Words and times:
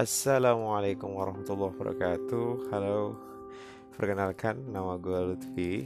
Assalamualaikum 0.00 1.12
warahmatullahi 1.12 1.76
wabarakatuh. 1.76 2.72
Halo 2.72 3.20
Perkenalkan 3.92 4.72
nama 4.72 4.96
gue 4.96 5.12
Lutfi. 5.12 5.84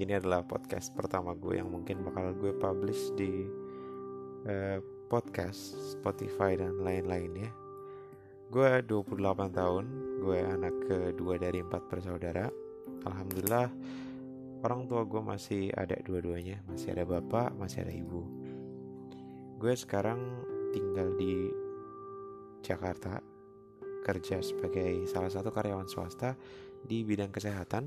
Ini 0.00 0.16
adalah 0.16 0.40
podcast 0.48 0.96
pertama 0.96 1.36
gue 1.36 1.60
yang 1.60 1.68
mungkin 1.68 2.00
bakal 2.00 2.32
gue 2.32 2.56
publish 2.56 3.12
di 3.12 3.44
uh, 4.48 4.80
podcast 5.12 5.76
Spotify 5.92 6.56
dan 6.56 6.80
lain-lainnya. 6.80 7.52
Gue 8.48 8.80
28 8.80 9.12
tahun 9.52 9.84
Gue 10.24 10.40
anak 10.40 10.88
kedua 10.88 11.36
dari 11.36 11.60
empat 11.60 11.92
bersaudara. 11.92 12.48
Alhamdulillah 13.04 13.68
Orang 14.64 14.88
tua 14.88 15.04
gue 15.04 15.20
masih 15.20 15.68
ada 15.76 16.00
dua-duanya. 16.00 16.64
Masih 16.64 16.96
ada 16.96 17.04
bapak, 17.04 17.60
masih 17.60 17.84
ada 17.84 17.92
ibu. 17.92 18.24
Gue 19.60 19.76
sekarang 19.76 20.48
tinggal 20.72 21.12
di 21.20 21.65
Jakarta 22.66 23.22
kerja 24.02 24.42
sebagai 24.42 25.06
salah 25.06 25.30
satu 25.30 25.54
karyawan 25.54 25.86
swasta 25.86 26.34
di 26.82 27.06
bidang 27.06 27.30
kesehatan 27.30 27.86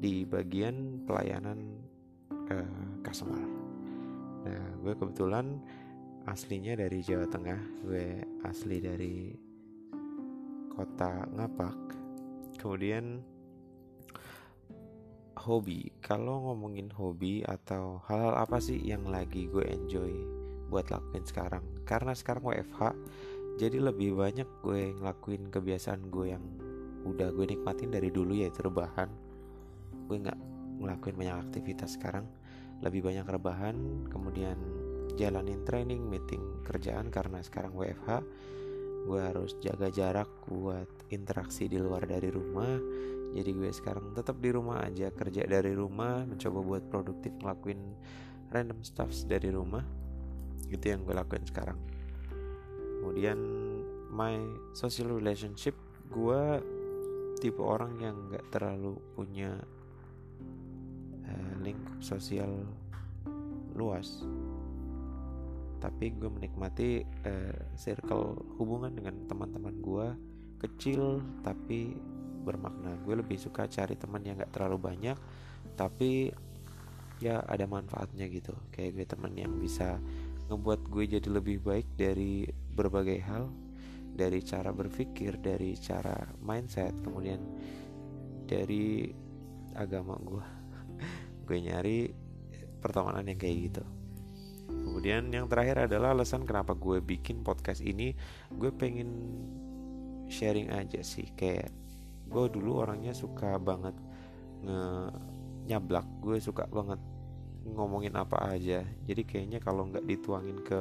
di 0.00 0.24
bagian 0.24 1.04
pelayanan 1.04 1.76
uh, 2.32 2.96
customer. 3.04 3.40
Nah, 4.48 4.64
gue 4.80 4.96
kebetulan 4.96 5.60
aslinya 6.24 6.76
dari 6.80 7.04
Jawa 7.04 7.28
Tengah, 7.28 7.60
gue 7.84 8.24
asli 8.48 8.80
dari 8.80 9.36
kota 10.72 11.28
Ngapak. 11.36 11.78
Kemudian 12.56 13.20
hobi, 15.40 15.92
kalau 16.04 16.52
ngomongin 16.52 16.92
hobi 16.92 17.40
atau 17.44 18.00
hal-hal 18.08 18.36
apa 18.44 18.60
sih 18.60 18.80
yang 18.80 19.08
lagi 19.08 19.48
gue 19.48 19.64
enjoy 19.64 20.12
buat 20.68 20.88
lakuin 20.92 21.24
sekarang? 21.24 21.64
Karena 21.88 22.12
sekarang 22.12 22.44
WFH, 22.44 22.80
jadi 23.60 23.76
lebih 23.76 24.16
banyak 24.16 24.48
gue 24.64 24.96
ngelakuin 24.96 25.52
kebiasaan 25.52 26.08
gue 26.08 26.32
yang 26.32 26.40
udah 27.04 27.28
gue 27.28 27.44
nikmatin 27.44 27.92
dari 27.92 28.08
dulu 28.08 28.32
yaitu 28.32 28.64
rebahan. 28.64 29.12
Gue 30.08 30.16
nggak 30.16 30.40
ngelakuin 30.80 31.16
banyak 31.20 31.36
aktivitas 31.44 32.00
sekarang. 32.00 32.24
Lebih 32.80 33.04
banyak 33.04 33.28
rebahan 33.28 33.76
kemudian 34.08 34.56
jalanin 35.20 35.60
training 35.68 36.00
meeting 36.00 36.40
kerjaan 36.64 37.12
karena 37.12 37.44
sekarang 37.44 37.76
WFH 37.76 38.24
gue 39.04 39.20
harus 39.20 39.52
jaga 39.60 39.92
jarak 39.92 40.28
buat 40.48 40.88
interaksi 41.12 41.68
di 41.68 41.76
luar 41.76 42.08
dari 42.08 42.32
rumah. 42.32 42.80
Jadi 43.36 43.50
gue 43.52 43.68
sekarang 43.76 44.16
tetap 44.16 44.40
di 44.40 44.56
rumah 44.56 44.88
aja 44.88 45.12
kerja 45.12 45.44
dari 45.44 45.76
rumah 45.76 46.24
mencoba 46.24 46.58
buat 46.64 46.84
produktif 46.88 47.36
ngelakuin 47.36 47.92
random 48.48 48.80
stuffs 48.80 49.28
dari 49.28 49.52
rumah. 49.52 49.84
Itu 50.72 50.96
yang 50.96 51.04
gue 51.04 51.12
lakuin 51.12 51.44
sekarang 51.44 51.89
kemudian 53.00 53.40
my 54.12 54.36
social 54.76 55.08
relationship 55.08 55.72
gue 56.12 56.60
tipe 57.40 57.64
orang 57.64 57.96
yang 57.96 58.16
nggak 58.28 58.44
terlalu 58.52 59.00
punya 59.16 59.56
uh, 61.24 61.52
lingkup 61.64 61.96
sosial 62.04 62.52
luas. 63.72 64.20
Tapi 65.80 66.12
gue 66.12 66.28
menikmati 66.28 67.00
uh, 67.24 67.56
circle 67.72 68.36
hubungan 68.60 68.92
dengan 68.92 69.16
teman-teman 69.24 69.74
gue 69.80 70.06
kecil 70.60 71.24
tapi 71.40 71.96
bermakna. 72.44 73.00
Gue 73.00 73.16
lebih 73.24 73.40
suka 73.40 73.64
cari 73.64 73.96
teman 73.96 74.20
yang 74.20 74.36
gak 74.36 74.52
terlalu 74.52 74.92
banyak 74.92 75.16
tapi 75.76 76.28
ya 77.20 77.40
ada 77.48 77.64
manfaatnya 77.64 78.28
gitu. 78.28 78.52
Kayak 78.68 78.90
gue 79.00 79.06
teman 79.08 79.32
yang 79.32 79.56
bisa 79.56 79.96
ngebuat 80.52 80.80
gue 80.90 81.04
jadi 81.16 81.28
lebih 81.30 81.64
baik 81.64 81.86
dari 81.96 82.44
berbagai 82.80 83.20
hal 83.20 83.52
dari 84.16 84.40
cara 84.40 84.72
berpikir 84.72 85.36
dari 85.40 85.76
cara 85.76 86.16
mindset 86.40 86.96
kemudian 87.04 87.40
dari 88.48 89.06
agama 89.76 90.16
gue 90.18 90.46
gue 91.46 91.58
nyari 91.60 91.98
pertemanan 92.80 93.28
yang 93.28 93.38
kayak 93.38 93.58
gitu. 93.70 93.84
Kemudian 94.70 95.28
yang 95.30 95.46
terakhir 95.46 95.86
adalah 95.86 96.16
alasan 96.16 96.48
kenapa 96.48 96.72
gue 96.74 97.04
bikin 97.04 97.44
podcast 97.44 97.84
ini 97.84 98.16
gue 98.48 98.72
pengen 98.72 99.10
sharing 100.32 100.72
aja 100.72 101.04
sih. 101.04 101.28
Kayak 101.36 101.70
gue 102.26 102.44
dulu 102.48 102.80
orangnya 102.80 103.12
suka 103.12 103.60
banget 103.60 103.94
nge 104.64 104.80
nyablak. 105.68 106.08
Gue 106.24 106.40
suka 106.40 106.66
banget 106.66 106.98
ngomongin 107.68 108.16
apa 108.16 108.56
aja. 108.56 108.82
Jadi 109.04 109.22
kayaknya 109.28 109.60
kalau 109.60 109.86
nggak 109.86 110.08
dituangin 110.08 110.58
ke 110.64 110.80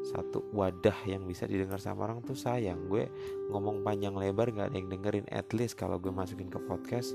satu 0.00 0.48
wadah 0.56 0.96
yang 1.04 1.28
bisa 1.28 1.44
didengar 1.44 1.76
sama 1.76 2.08
orang 2.08 2.24
tuh 2.24 2.36
sayang. 2.36 2.88
Gue 2.88 3.08
ngomong 3.52 3.84
panjang 3.84 4.16
lebar 4.16 4.48
nggak 4.48 4.72
ada 4.72 4.76
yang 4.76 4.88
dengerin. 4.88 5.26
At 5.28 5.52
least 5.52 5.76
kalau 5.76 6.00
gue 6.00 6.12
masukin 6.12 6.48
ke 6.48 6.56
podcast 6.64 7.12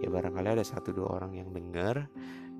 ya 0.00 0.08
barangkali 0.08 0.56
ada 0.56 0.64
satu 0.64 0.94
dua 0.94 1.20
orang 1.20 1.34
yang 1.34 1.50
denger. 1.50 2.06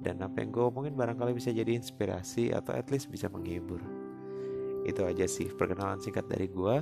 Dan 0.00 0.24
apa 0.24 0.40
yang 0.40 0.50
gue 0.50 0.64
omongin 0.64 0.96
barangkali 0.96 1.36
bisa 1.36 1.52
jadi 1.52 1.76
inspirasi 1.76 2.50
atau 2.56 2.72
at 2.72 2.88
least 2.88 3.12
bisa 3.12 3.28
menghibur. 3.28 3.84
Itu 4.88 5.04
aja 5.04 5.28
sih 5.28 5.52
perkenalan 5.52 6.00
singkat 6.00 6.26
dari 6.26 6.48
gue. 6.48 6.80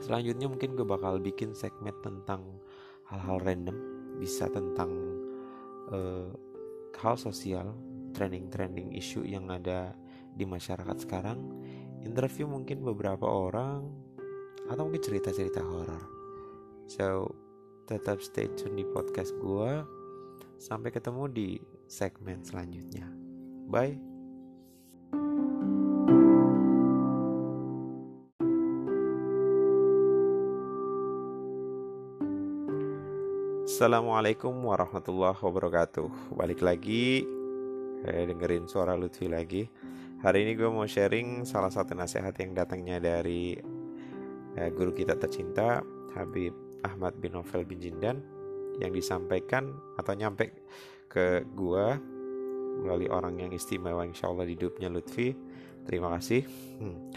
Selanjutnya 0.00 0.48
mungkin 0.48 0.72
gue 0.74 0.88
bakal 0.88 1.20
bikin 1.20 1.52
segmen 1.52 1.92
tentang 2.00 2.42
hal-hal 3.12 3.38
random. 3.44 3.76
Bisa 4.16 4.48
tentang 4.48 4.90
uh, 5.92 6.32
hal 6.96 7.14
sosial 7.20 7.76
trending-trending 8.16 8.94
isu 8.96 9.26
yang 9.26 9.50
ada 9.52 9.92
di 10.34 10.46
masyarakat 10.48 10.96
sekarang 11.02 11.38
interview 12.04 12.44
mungkin 12.44 12.84
beberapa 12.84 13.24
orang 13.24 13.88
atau 14.68 14.82
mungkin 14.84 15.02
cerita-cerita 15.02 15.64
horor. 15.64 16.04
So 16.84 17.32
tetap 17.88 18.20
stay 18.20 18.48
tune 18.52 18.76
di 18.76 18.84
podcast 18.84 19.32
gue 19.40 19.72
sampai 20.60 20.92
ketemu 20.92 21.24
di 21.32 21.48
segmen 21.88 22.44
selanjutnya. 22.44 23.08
Bye. 23.68 23.96
Assalamualaikum 33.64 34.54
warahmatullahi 34.54 35.40
wabarakatuh. 35.40 36.36
Balik 36.36 36.62
lagi. 36.62 37.26
Eh, 38.04 38.24
dengerin 38.28 38.68
suara 38.68 38.94
Lutfi 38.94 39.26
lagi. 39.26 39.66
Hari 40.24 40.40
ini 40.40 40.56
gue 40.56 40.72
mau 40.72 40.88
sharing 40.88 41.44
salah 41.44 41.68
satu 41.68 41.92
nasihat 41.92 42.32
yang 42.40 42.56
datangnya 42.56 42.96
dari 42.96 43.60
eh, 44.56 44.70
guru 44.72 44.96
kita 44.96 45.20
tercinta 45.20 45.84
Habib 46.16 46.80
Ahmad 46.80 47.20
bin 47.20 47.36
Novel 47.36 47.68
bin 47.68 47.76
Jindan 47.76 48.24
yang 48.80 48.96
disampaikan 48.96 49.76
atau 50.00 50.16
nyampe 50.16 50.64
ke 51.12 51.44
gue 51.44 51.86
melalui 52.80 53.12
orang 53.12 53.36
yang 53.36 53.52
istimewa 53.52 54.00
insya 54.08 54.32
Allah 54.32 54.48
di 54.48 54.56
hidupnya 54.56 54.88
Lutfi. 54.88 55.36
Terima 55.84 56.16
kasih. 56.16 56.48
Hmm. 56.80 57.12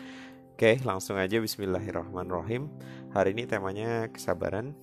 Oke, 0.51 0.83
langsung 0.83 1.15
aja 1.15 1.39
Bismillahirrahmanirrahim. 1.39 2.67
Hari 3.15 3.31
ini 3.31 3.47
temanya 3.47 4.11
kesabaran. 4.11 4.75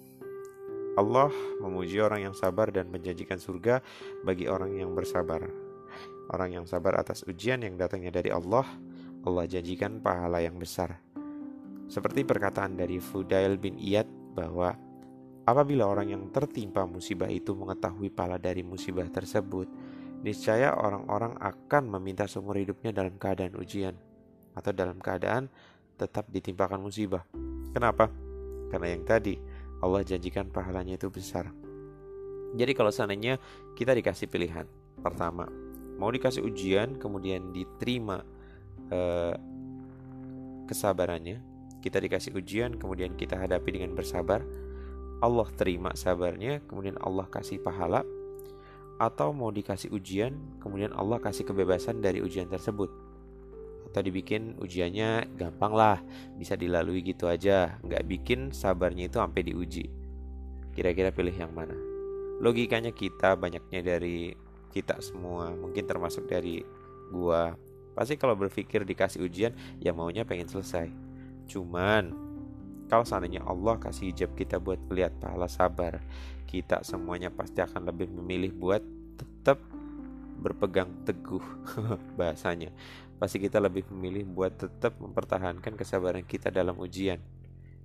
Allah 0.97 1.29
memuji 1.61 2.01
orang 2.01 2.33
yang 2.33 2.33
sabar 2.33 2.73
dan 2.73 2.89
menjanjikan 2.89 3.37
surga 3.37 3.84
bagi 4.25 4.49
orang 4.49 4.81
yang 4.81 4.97
bersabar. 4.97 5.64
Orang 6.33 6.57
yang 6.57 6.65
sabar 6.65 6.97
atas 6.97 7.27
ujian 7.29 7.61
yang 7.61 7.77
datangnya 7.77 8.15
dari 8.15 8.33
Allah, 8.33 8.65
Allah 9.25 9.45
janjikan 9.45 10.01
pahala 10.01 10.41
yang 10.41 10.57
besar. 10.57 10.97
Seperti 11.85 12.25
perkataan 12.25 12.81
dari 12.81 12.97
Fudail 12.97 13.61
bin 13.61 13.77
Iyad 13.77 14.09
bahwa 14.33 14.73
apabila 15.45 15.84
orang 15.84 16.16
yang 16.16 16.22
tertimpa 16.33 16.89
musibah 16.89 17.28
itu 17.28 17.53
mengetahui 17.53 18.09
pahala 18.09 18.41
dari 18.41 18.65
musibah 18.65 19.04
tersebut, 19.13 19.69
niscaya 20.25 20.72
orang-orang 20.72 21.37
akan 21.37 21.93
meminta 22.01 22.25
seumur 22.25 22.57
hidupnya 22.57 22.97
dalam 22.97 23.21
keadaan 23.21 23.53
ujian 23.60 23.93
atau 24.57 24.72
dalam 24.72 24.97
keadaan 24.97 25.53
tetap 26.01 26.25
ditimpakan 26.33 26.81
musibah. 26.81 27.28
Kenapa? 27.77 28.09
Karena 28.72 28.97
yang 28.97 29.04
tadi 29.04 29.37
Allah 29.84 30.01
janjikan 30.01 30.48
pahalanya 30.48 30.97
itu 30.97 31.13
besar. 31.13 31.53
Jadi 32.54 32.72
kalau 32.72 32.89
seandainya 32.89 33.37
kita 33.77 33.93
dikasih 33.93 34.31
pilihan, 34.31 34.65
pertama 35.03 35.51
mau 35.97 36.11
dikasih 36.11 36.43
ujian 36.43 36.99
kemudian 36.99 37.55
diterima 37.55 38.23
eh, 38.91 39.35
kesabarannya 40.67 41.41
kita 41.85 42.01
dikasih 42.01 42.33
ujian 42.35 42.81
kemudian 42.81 43.13
kita 43.15 43.37
hadapi 43.37 43.77
dengan 43.77 43.93
bersabar 43.93 44.41
Allah 45.21 45.49
terima 45.55 45.93
sabarnya 45.95 46.65
kemudian 46.67 46.97
Allah 47.01 47.29
kasih 47.29 47.61
pahala 47.61 48.03
atau 48.99 49.35
mau 49.35 49.51
dikasih 49.51 49.91
ujian 49.91 50.35
kemudian 50.63 50.95
Allah 50.95 51.19
kasih 51.19 51.47
kebebasan 51.47 51.99
dari 51.99 52.23
ujian 52.23 52.47
tersebut. 52.47 52.91
Atau 53.91 54.03
dibikin 54.03 54.59
ujiannya 54.59 55.39
gampang 55.39 55.71
lah 55.75 55.99
bisa 56.35 56.59
dilalui 56.59 57.03
gitu 57.03 57.31
aja 57.31 57.79
nggak 57.83 58.03
bikin 58.11 58.51
sabarnya 58.51 59.07
itu 59.07 59.19
sampai 59.19 59.43
diuji. 59.47 59.87
Kira-kira 60.75 61.15
pilih 61.15 61.35
yang 61.35 61.55
mana? 61.55 61.75
Logikanya 62.43 62.91
kita 62.91 63.39
banyaknya 63.39 63.81
dari 63.83 64.35
kita 64.74 64.98
semua. 64.98 65.54
Mungkin 65.54 65.86
termasuk 65.86 66.26
dari 66.26 66.66
gua. 67.15 67.54
Pasti 67.94 68.18
kalau 68.18 68.34
berpikir 68.34 68.82
dikasih 68.82 69.22
ujian 69.22 69.54
ya 69.78 69.94
maunya 69.94 70.26
pengen 70.26 70.50
selesai. 70.50 70.91
Cuman 71.47 72.10
kalau 72.91 73.06
seandainya 73.06 73.47
Allah 73.47 73.78
kasih 73.78 74.10
hijab 74.10 74.34
kita 74.34 74.59
buat 74.59 74.82
melihat 74.91 75.15
pahala 75.22 75.47
sabar 75.47 76.03
kita 76.50 76.82
semuanya 76.86 77.30
pasti 77.30 77.62
akan 77.62 77.91
lebih 77.91 78.10
memilih 78.10 78.54
buat 78.54 78.82
tetap 79.18 79.62
berpegang 80.42 81.06
teguh 81.06 81.42
bahasanya. 82.18 82.74
Pasti 83.18 83.38
kita 83.38 83.62
lebih 83.62 83.86
memilih 83.94 84.26
buat 84.26 84.59
tetap 84.59 84.98
mempertahankan 84.98 85.78
kesabaran 85.78 86.26
kita 86.26 86.50
dalam 86.50 86.74
ujian. 86.82 87.22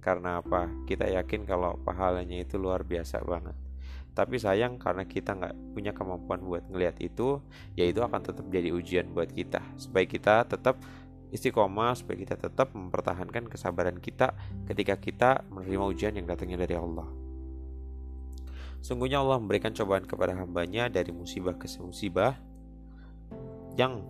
Karena 0.02 0.42
apa? 0.42 0.70
Kita 0.90 1.06
yakin 1.06 1.46
kalau 1.46 1.78
pahalanya 1.86 2.42
itu 2.42 2.58
luar 2.58 2.82
biasa 2.82 3.22
banget 3.22 3.69
tapi 4.20 4.36
sayang 4.36 4.76
karena 4.76 5.08
kita 5.08 5.32
nggak 5.32 5.56
punya 5.72 5.96
kemampuan 5.96 6.44
buat 6.44 6.68
ngelihat 6.68 7.00
itu 7.00 7.40
ya 7.80 7.88
itu 7.88 8.04
akan 8.04 8.20
tetap 8.20 8.44
jadi 8.52 8.76
ujian 8.76 9.16
buat 9.16 9.32
kita. 9.32 9.64
Supaya 9.80 10.04
kita 10.04 10.44
tetap 10.44 10.76
istiqomah 11.32 11.96
supaya 11.96 12.20
kita 12.20 12.36
tetap 12.36 12.76
mempertahankan 12.76 13.48
kesabaran 13.48 13.96
kita 14.04 14.36
ketika 14.68 15.00
kita 15.00 15.30
menerima 15.48 15.86
ujian 15.88 16.14
yang 16.20 16.28
datangnya 16.28 16.68
dari 16.68 16.76
Allah. 16.76 17.08
Sungguhnya 18.84 19.24
Allah 19.24 19.40
memberikan 19.40 19.72
cobaan 19.72 20.04
kepada 20.04 20.36
hambanya 20.36 20.92
dari 20.92 21.16
musibah 21.16 21.56
ke 21.56 21.72
musibah 21.80 22.36
yang 23.80 24.04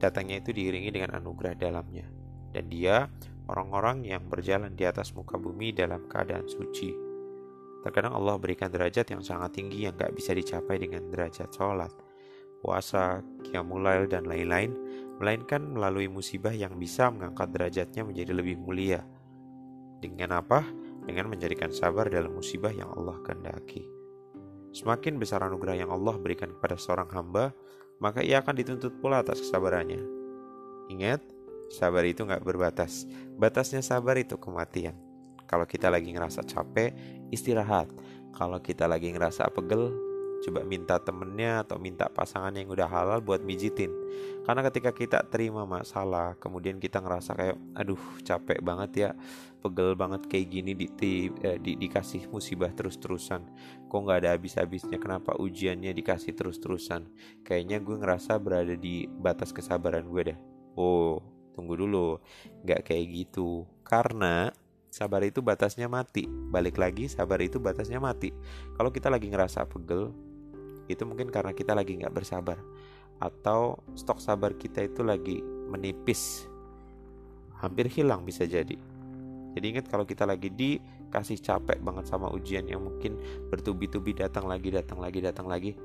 datangnya 0.00 0.40
itu 0.40 0.56
diiringi 0.56 0.96
dengan 0.96 1.12
anugerah 1.20 1.60
dalamnya. 1.60 2.08
Dan 2.56 2.72
dia 2.72 3.12
orang-orang 3.52 4.08
yang 4.08 4.24
berjalan 4.32 4.72
di 4.72 4.88
atas 4.88 5.12
muka 5.12 5.36
bumi 5.36 5.76
dalam 5.76 6.08
keadaan 6.08 6.48
suci 6.48 7.05
Terkadang 7.86 8.18
Allah 8.18 8.34
berikan 8.34 8.66
derajat 8.66 9.14
yang 9.14 9.22
sangat 9.22 9.62
tinggi 9.62 9.86
yang 9.86 9.94
gak 9.94 10.10
bisa 10.10 10.34
dicapai 10.34 10.82
dengan 10.82 11.06
derajat 11.06 11.54
sholat, 11.54 11.94
puasa, 12.58 13.22
qiyamulail, 13.46 14.10
dan 14.10 14.26
lain-lain, 14.26 14.74
melainkan 15.22 15.62
melalui 15.70 16.10
musibah 16.10 16.50
yang 16.50 16.74
bisa 16.82 17.14
mengangkat 17.14 17.46
derajatnya 17.54 18.02
menjadi 18.02 18.34
lebih 18.34 18.58
mulia. 18.58 19.06
Dengan 20.02 20.34
apa? 20.42 20.66
Dengan 21.06 21.30
menjadikan 21.30 21.70
sabar 21.70 22.10
dalam 22.10 22.34
musibah 22.34 22.74
yang 22.74 22.90
Allah 22.90 23.22
kehendaki. 23.22 23.86
Semakin 24.74 25.22
besar 25.22 25.46
anugerah 25.46 25.86
yang 25.86 25.94
Allah 25.94 26.18
berikan 26.18 26.50
kepada 26.58 26.74
seorang 26.74 27.06
hamba, 27.14 27.54
maka 28.02 28.18
ia 28.18 28.42
akan 28.42 28.66
dituntut 28.66 28.98
pula 28.98 29.22
atas 29.22 29.38
kesabarannya. 29.46 30.02
Ingat, 30.90 31.22
sabar 31.70 32.02
itu 32.02 32.26
gak 32.26 32.42
berbatas. 32.42 33.06
Batasnya 33.38 33.78
sabar 33.78 34.18
itu 34.18 34.34
kematian. 34.42 35.05
Kalau 35.46 35.64
kita 35.64 35.88
lagi 35.88 36.10
ngerasa 36.10 36.42
capek, 36.44 36.92
istirahat. 37.30 37.90
Kalau 38.36 38.60
kita 38.60 38.84
lagi 38.84 39.10
ngerasa 39.14 39.48
pegel, 39.54 39.94
coba 40.44 40.60
minta 40.62 41.00
temennya 41.00 41.64
atau 41.64 41.80
minta 41.80 42.06
pasangan 42.12 42.52
yang 42.52 42.68
udah 42.68 42.86
halal 42.86 43.18
buat 43.24 43.40
mijitin. 43.40 43.88
Karena 44.44 44.62
ketika 44.68 44.92
kita 44.92 45.18
terima 45.26 45.64
masalah, 45.64 46.36
kemudian 46.38 46.78
kita 46.78 47.00
ngerasa 47.00 47.32
kayak, 47.34 47.56
aduh 47.74 47.98
capek 48.22 48.60
banget 48.60 48.90
ya, 48.94 49.10
pegel 49.64 49.98
banget 49.98 50.28
kayak 50.30 50.46
gini 50.52 50.72
di, 50.76 50.86
di, 50.94 51.12
eh, 51.42 51.58
di 51.58 51.74
dikasih 51.74 52.30
musibah 52.30 52.70
terus-terusan. 52.70 53.42
Kok 53.90 53.98
nggak 54.06 54.18
ada 54.22 54.30
habis-habisnya? 54.36 55.00
Kenapa 55.00 55.34
ujiannya 55.34 55.90
dikasih 55.90 56.36
terus-terusan? 56.36 57.10
Kayaknya 57.42 57.82
gue 57.82 57.96
ngerasa 57.98 58.38
berada 58.38 58.76
di 58.78 59.08
batas 59.08 59.50
kesabaran 59.50 60.06
gue 60.06 60.34
deh. 60.34 60.38
Oh, 60.76 61.18
tunggu 61.56 61.74
dulu, 61.74 62.20
nggak 62.62 62.92
kayak 62.92 63.06
gitu. 63.10 63.64
Karena 63.82 64.52
sabar 64.96 65.20
itu 65.28 65.44
batasnya 65.44 65.92
mati. 65.92 66.24
Balik 66.24 66.80
lagi, 66.80 67.04
sabar 67.04 67.36
itu 67.44 67.60
batasnya 67.60 68.00
mati. 68.00 68.32
Kalau 68.80 68.88
kita 68.88 69.12
lagi 69.12 69.28
ngerasa 69.28 69.68
pegel, 69.68 70.08
itu 70.88 71.04
mungkin 71.04 71.28
karena 71.28 71.52
kita 71.52 71.76
lagi 71.76 72.00
nggak 72.00 72.16
bersabar. 72.16 72.56
Atau 73.20 73.84
stok 73.92 74.24
sabar 74.24 74.56
kita 74.56 74.88
itu 74.88 75.04
lagi 75.04 75.44
menipis. 75.44 76.48
Hampir 77.60 77.92
hilang 77.92 78.24
bisa 78.24 78.48
jadi. 78.48 78.80
Jadi 79.52 79.66
ingat 79.68 79.92
kalau 79.92 80.08
kita 80.08 80.24
lagi 80.24 80.48
dikasih 80.48 81.44
capek 81.44 81.76
banget 81.84 82.08
sama 82.08 82.32
ujian 82.32 82.64
yang 82.64 82.80
mungkin 82.80 83.20
bertubi-tubi 83.52 84.16
datang 84.16 84.48
lagi, 84.48 84.72
datang 84.72 85.00
lagi, 85.00 85.20
datang 85.20 85.44
lagi. 85.48 85.76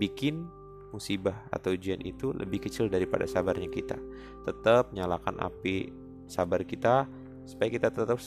Bikin 0.00 0.44
musibah 0.92 1.36
atau 1.52 1.76
ujian 1.76 2.00
itu 2.00 2.32
lebih 2.32 2.64
kecil 2.64 2.88
daripada 2.88 3.28
sabarnya 3.28 3.68
kita. 3.68 3.96
Tetap 4.44 4.92
nyalakan 4.92 5.40
api 5.40 5.88
sabar 6.28 6.64
kita 6.64 7.08
supaya 7.44 7.68
kita 7.68 7.92
tetap 7.92 8.18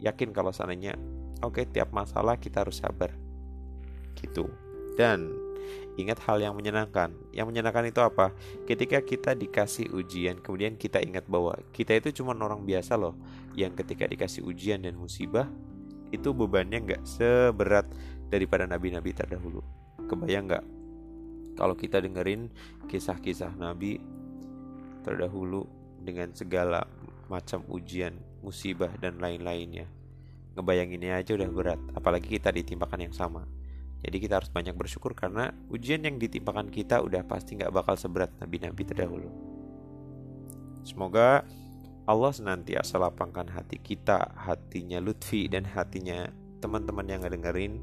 yakin 0.00 0.30
kalau 0.32 0.52
seandainya 0.52 0.96
oke 1.40 1.60
okay, 1.60 1.64
tiap 1.68 1.92
masalah 1.92 2.36
kita 2.36 2.64
harus 2.64 2.80
sabar. 2.80 3.12
Gitu. 4.16 4.48
Dan 4.96 5.32
ingat 6.00 6.20
hal 6.24 6.40
yang 6.40 6.56
menyenangkan. 6.56 7.12
Yang 7.32 7.46
menyenangkan 7.52 7.84
itu 7.88 8.00
apa? 8.00 8.32
Ketika 8.68 9.00
kita 9.04 9.32
dikasih 9.36 9.92
ujian 9.92 10.40
kemudian 10.40 10.76
kita 10.76 11.00
ingat 11.00 11.24
bahwa 11.28 11.56
kita 11.72 11.96
itu 11.96 12.22
cuma 12.22 12.36
orang 12.36 12.64
biasa 12.64 12.96
loh 12.96 13.16
yang 13.56 13.72
ketika 13.72 14.08
dikasih 14.08 14.44
ujian 14.44 14.84
dan 14.84 14.96
musibah 14.96 15.48
itu 16.14 16.30
bebannya 16.30 16.86
nggak 16.86 17.02
seberat 17.02 17.88
daripada 18.30 18.68
nabi-nabi 18.68 19.10
terdahulu. 19.12 19.64
Kebayang 20.06 20.46
nggak? 20.48 20.64
Kalau 21.56 21.72
kita 21.72 22.04
dengerin 22.04 22.52
kisah-kisah 22.86 23.56
nabi 23.56 23.96
terdahulu 25.02 25.64
dengan 26.04 26.30
segala 26.36 26.84
macam 27.26 27.64
ujian 27.72 28.14
musibah, 28.46 28.94
dan 29.02 29.18
lain-lainnya. 29.18 29.90
Ngebayanginnya 30.54 31.18
aja 31.18 31.34
udah 31.34 31.50
berat, 31.50 31.80
apalagi 31.98 32.38
kita 32.38 32.54
ditimpakan 32.54 33.10
yang 33.10 33.14
sama. 33.14 33.42
Jadi 34.06 34.16
kita 34.22 34.38
harus 34.38 34.52
banyak 34.54 34.78
bersyukur 34.78 35.18
karena 35.18 35.50
ujian 35.66 36.06
yang 36.06 36.22
ditimpakan 36.22 36.70
kita 36.70 37.02
udah 37.02 37.26
pasti 37.26 37.58
nggak 37.58 37.74
bakal 37.74 37.98
seberat 37.98 38.30
nabi-nabi 38.38 38.86
terdahulu. 38.86 39.28
Semoga 40.86 41.42
Allah 42.06 42.30
senantiasa 42.30 43.02
lapangkan 43.02 43.50
hati 43.50 43.82
kita, 43.82 44.30
hatinya 44.38 45.02
Lutfi 45.02 45.50
dan 45.50 45.66
hatinya 45.66 46.30
teman-teman 46.62 47.02
yang 47.10 47.26
ngedengerin 47.26 47.82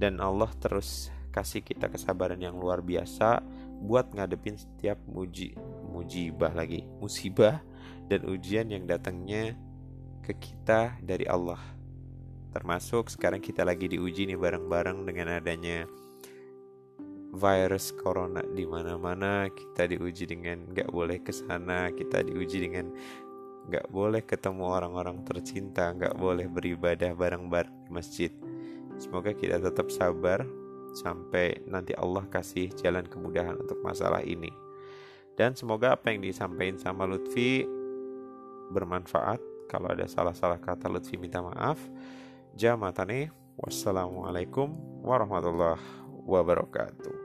dan 0.00 0.20
Allah 0.24 0.48
terus 0.56 1.12
kasih 1.32 1.60
kita 1.60 1.92
kesabaran 1.92 2.40
yang 2.40 2.56
luar 2.56 2.80
biasa 2.80 3.44
buat 3.84 4.08
ngadepin 4.16 4.56
setiap 4.56 4.96
muji 5.04 5.52
mujibah 5.92 6.48
lagi 6.56 6.88
musibah 6.96 7.60
dan 8.08 8.24
ujian 8.24 8.72
yang 8.72 8.88
datangnya 8.88 9.52
ke 10.22 10.32
kita 10.36 10.96
dari 11.02 11.26
Allah. 11.26 11.60
Termasuk 12.56 13.12
sekarang 13.12 13.44
kita 13.44 13.66
lagi 13.66 13.90
diuji 13.90 14.24
nih 14.28 14.40
bareng-bareng 14.40 15.04
dengan 15.04 15.36
adanya 15.36 15.84
virus 17.36 17.92
corona 17.92 18.40
di 18.40 18.64
mana-mana 18.64 19.52
kita 19.52 19.84
diuji 19.92 20.24
dengan 20.24 20.64
nggak 20.72 20.88
boleh 20.88 21.20
ke 21.20 21.36
sana, 21.36 21.92
kita 21.92 22.24
diuji 22.24 22.64
dengan 22.64 22.88
nggak 23.68 23.92
boleh 23.92 24.24
ketemu 24.24 24.64
orang-orang 24.64 25.20
tercinta, 25.26 25.92
nggak 25.92 26.16
boleh 26.16 26.48
beribadah 26.48 27.12
bareng-bareng 27.12 27.76
di 27.84 27.90
masjid. 27.92 28.32
Semoga 28.96 29.36
kita 29.36 29.60
tetap 29.60 29.92
sabar 29.92 30.46
sampai 30.96 31.60
nanti 31.68 31.92
Allah 32.00 32.24
kasih 32.32 32.72
jalan 32.80 33.04
kemudahan 33.04 33.60
untuk 33.60 33.76
masalah 33.84 34.24
ini. 34.24 34.48
Dan 35.36 35.52
semoga 35.52 35.92
apa 35.92 36.08
yang 36.08 36.24
disampaikan 36.24 36.80
sama 36.80 37.04
Lutfi 37.04 37.68
bermanfaat 38.72 39.55
kalau 39.66 39.90
ada 39.90 40.06
salah-salah 40.06 40.58
kata 40.62 40.86
Lutfi 40.88 41.18
minta 41.18 41.42
maaf. 41.42 41.78
Jamatane. 42.56 43.30
Wassalamualaikum 43.56 44.68
warahmatullahi 45.00 45.80
wabarakatuh. 46.28 47.15